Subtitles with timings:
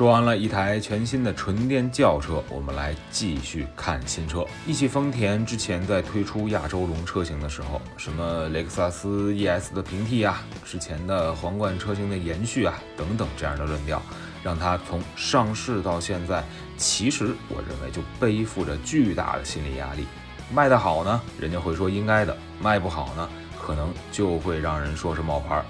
[0.00, 4.42] 说完了一台全新的纯电轿车，我们来继续看新车。
[4.66, 14.00] 一汽丰田之前在推出亚洲龙车型的时候，什么雷克萨斯 ES 的平替啊，之前的皇冠车型的延续啊，等等这样的论调，
[14.42, 16.42] 让它从上市到现在，
[16.78, 20.06] 其实我认为就背负着巨大的心理压力。
[20.50, 23.28] 卖得好呢，人家会说应该的；卖不好呢，
[23.60, 25.62] 可能就会让人说是冒牌。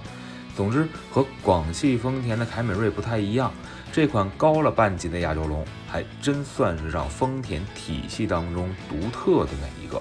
[0.57, 3.53] 总之，和广汽丰田的凯美瑞不太一样。
[3.93, 10.01] 这款高了半级的亚洲龙，还真算是让丰田体系当中独特的那一个。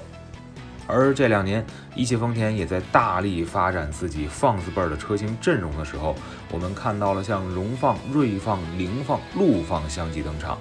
[0.86, 6.16] 而这两年，一汽丰田也在大力发展自己放肆辈儿的车型阵容的时候，
[6.52, 10.58] 我们看到了像荣放、锐放、凌放、陆放相继登场。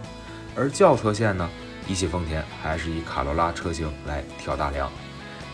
[0.54, 1.48] 而轿车线呢，
[1.86, 4.90] 一汽丰田还是以卡罗拉车型来挑大梁。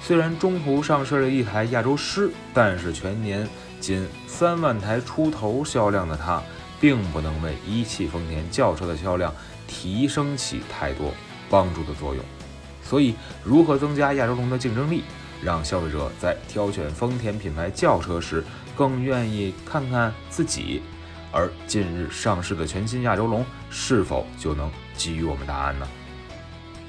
[0.06, 3.48] 虽然中途上市了一台亚洲狮，但是全年
[3.80, 6.42] 仅三万台出头销量的它。
[6.80, 9.32] 并不能为一汽丰田轿车的销量
[9.66, 11.14] 提升起太多
[11.48, 12.22] 帮助的作用，
[12.82, 15.02] 所以如何增加亚洲龙的竞争力，
[15.40, 18.44] 让消费者在挑选丰田品牌轿车时
[18.76, 20.82] 更愿意看看自己，
[21.32, 25.88] 而近日上市的全新亚洲龙是否就能给予我们答案呢？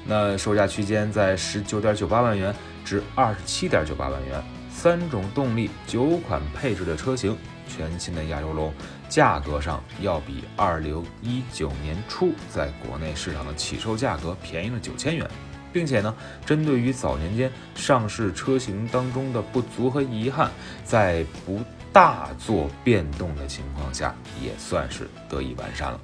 [0.08, 2.54] 那售价区间在十九点九八万元
[2.84, 7.36] 至二十七点九八万元，三种动力、九款配置的车型。
[7.68, 8.72] 全新的亚洲龙
[9.08, 15.28] 价格上要比二零一九年初在国内市场的起售价格便宜了九千元，
[15.72, 16.14] 并且呢，
[16.46, 20.48] 针对于早年间上市车型当中的不足和遗憾，
[20.84, 21.60] 在不
[21.92, 26.00] 大做变动的情况下，也算是得以完善了。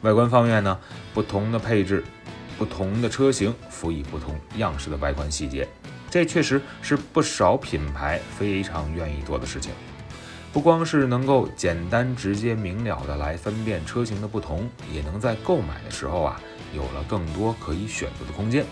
[0.00, 0.78] 外观方面呢，
[1.12, 2.02] 不同的配置、
[2.64, 5.68] 不同的车型辅以不同样式的外观细节，
[6.10, 9.70] 这确实是不少品牌非常愿意做的事情。
[10.50, 16.40] 不光是能够简单直接明了的来分辨车型的不同，也能在购买的时候啊，
[16.74, 18.64] 有了更多可以选择的空间。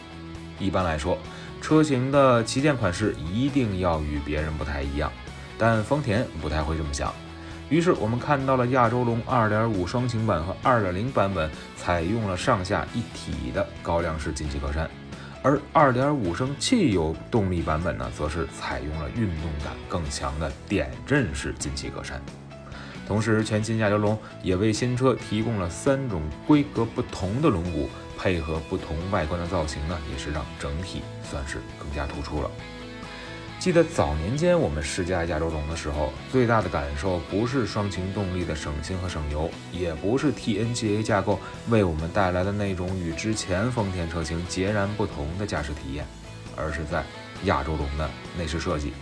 [0.58, 1.18] 一般来说，
[1.60, 5.12] 车型的旗舰款式一定要与别人不太一样，
[5.58, 7.14] 但丰田不太会这么想。
[7.72, 14.86] 于是我们看到了亚洲龙2.5双擎版和2.0版本采用了上下一体的高亮式进气格栅。
[15.42, 22.12] 而2.5升汽油动力版本呢，则是采用了运动感更强的点阵式进气格栅。
[23.08, 27.86] 同时，全新亚洲龙也为新车提供了三种规格不同的轮毂，
[28.18, 32.50] 配合不同外观的造型呢，也是让整体算是更加突出了。
[33.62, 46.04] 记得早年间我们试驾亚洲龙的时候，最大的感受不是双擎动力的省心和省油，也不是 TNGA 架构为我们带来的那种与之前丰田车型截然不同的驾驶体验，
[46.56, 47.04] 而是在
[47.44, 48.92] 亚洲龙的内饰设计。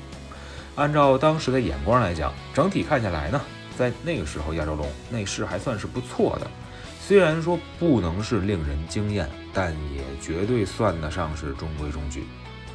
[0.77, 3.41] 按照当时的眼光来讲，整体看下来呢，
[3.79, 6.47] 在那个时候亚洲龙内饰还算是不错的，
[7.01, 12.25] 虽然说不能是令人惊艳，但也绝对算得上是中规中矩。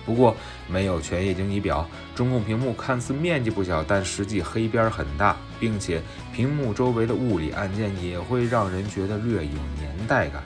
[0.06, 0.36] 不过
[0.68, 6.02] 没有全液晶仪表，中控屏幕看似面积不小，但实际黑边很大，并且
[6.34, 10.44] 屏幕周围的物理按键也会让人觉得略有年代感。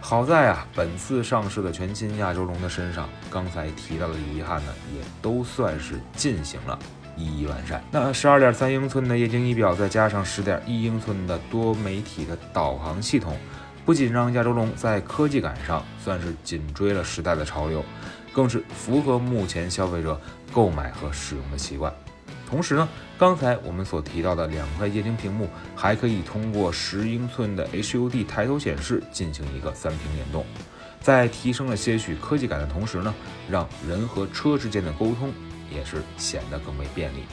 [0.00, 6.78] 好在啊，本次上市的全新亚洲龙的身上，刚才提到的遗憾呢，也都算是进行了
[7.16, 7.82] 一一完善。
[7.90, 13.34] 那十二点三英寸的液晶仪表，再加上十点一英寸的多媒体的导航系统，
[13.86, 17.82] 不仅让亚洲龙在科技感上算是紧追了时代的潮流。
[18.34, 20.20] 更是符合目前消费者
[20.52, 21.90] 购买和使用的习惯。
[22.46, 22.86] 同时呢，
[23.16, 30.44] 刚才我们所提到的两块液晶屏幕，还可以通过十英寸的 HUD 抬头显示进行一个三屏联动，
[31.00, 33.14] 在提升了些许科技感的同时呢，
[33.48, 35.32] 让人和车之间的沟通
[35.74, 37.24] 也是显得更为便利。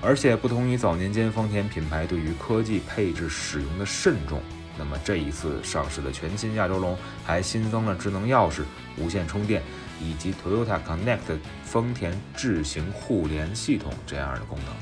[0.00, 4.40] 而且不同于早年间丰田品牌对于科技配置使用的慎重，
[4.78, 8.62] 那么这一次上市的全新亚洲龙还新增了智能钥匙、
[8.96, 9.62] 无线充电。
[10.00, 14.74] 以及 Toyota Connect 丰田智行互联系统这样的功能，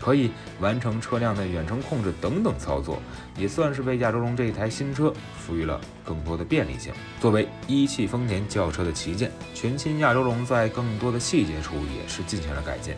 [0.00, 0.30] 可以
[0.60, 3.00] 完成车辆的远程控制等等操作，
[3.36, 6.92] 也算是为亚洲龙这一台新车赋予了更多的便利性。
[7.20, 12.94] 作为一汽丰田轿车的旗舰，全新亚洲龙在更多的细节处也是进行了改进。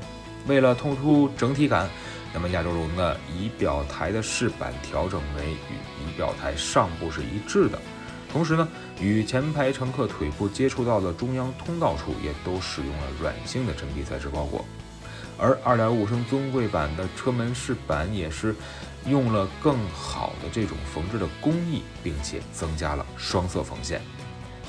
[0.46, 1.88] 为了突出整体感，
[2.32, 7.78] 那么亚洲龙的仪表台的饰板调整为与仪表台上部是一致的。
[8.36, 8.68] 同时呢，
[9.00, 14.62] 与前排乘客腿部接触到的中央通道处也都使用了软性的真皮材质包裹，
[15.38, 18.54] 而2.5升尊贵版的车门饰板也是
[19.06, 24.02] 用了更好的这种缝制的工艺，并且增加了双色缝线。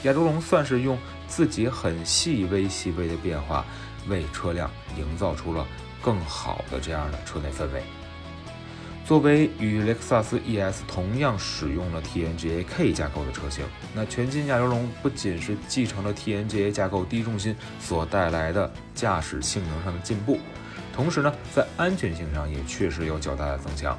[0.04, 0.98] 亚洲龙算是用
[1.28, 3.66] 自己很细微细微的变化，
[4.08, 5.68] 为车辆营造出了
[6.02, 7.84] 更好的这样的车内氛围。
[9.08, 13.64] 作为与雷克萨斯 ES 同样使用了 TNGA K 架构的车型，
[13.96, 20.38] 那全新亚洲龙不仅是继承了 TNGA 架构低重心所带来的驾驶性能上的进步，
[20.94, 23.98] 同时呢，在安全性上也确实有较大的增强。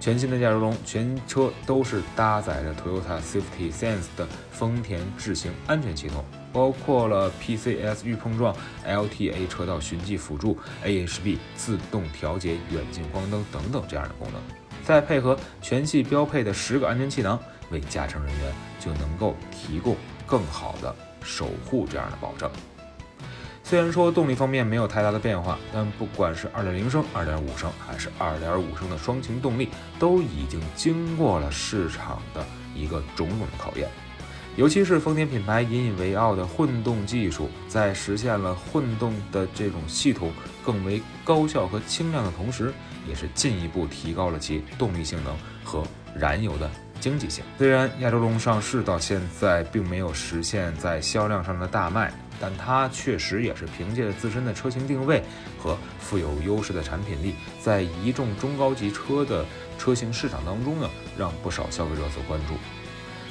[0.00, 8.54] 全新的亚洲龙全车都是搭载着 Toyota Safety Sense 的丰田智行安全系统，包括了 PCS 预碰撞、
[8.86, 14.40] LTA 车道循迹辅助、AHB 自动调节远近光灯等等这样的功能，
[14.84, 17.38] 再配合全系标配的十个安全气囊，
[17.70, 19.96] 为驾乘人员就能够提供
[20.26, 22.50] 更好的守护这样的保证。
[23.64, 32.44] 虽然说动力方面没有太大的变化，但不管是2.0升、2.5升还是2.5升的双擎动力，都已经经过了市场的
[32.74, 33.88] 一个种种的考验。
[34.56, 40.30] 尤其是丰田品牌引以为傲的混动技术，在实现了混动的这种系统
[40.64, 42.72] 更为高效和轻量的同时，
[43.08, 45.34] 也是进一步提高了其动力性能
[45.64, 45.82] 和
[46.14, 46.70] 燃油的
[47.00, 47.42] 经济性。
[47.58, 52.12] 虽然亚洲龙上市到现在并没有实现在销量上的大卖。
[52.40, 55.22] 但它确实也是凭借着自身的车型定位
[55.56, 59.46] 和富有优势的产品力，在一众中高级车的
[59.78, 62.54] 车型市场当中呢，让不少消费者所关注。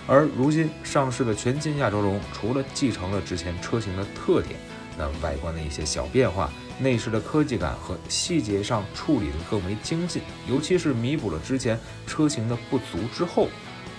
[0.08, 4.60] 而如今上市的全新亚洲龙，除了继承了之前车型的特点，
[4.98, 13.48] 那外观的一些小变化、内饰的科技感和细节上处理的更为精进，尤其是弥补了之前车型的不足之后，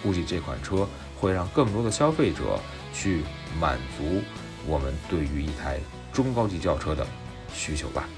[0.02, 0.86] 估计这款车
[1.18, 2.60] 会让更多的消费者
[2.92, 3.22] 去
[3.60, 4.20] 满足。
[4.66, 5.80] 我们对于一台
[6.12, 7.06] 中高级轿车的
[7.54, 8.08] 需求吧。